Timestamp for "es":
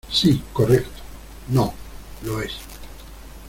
2.41-2.53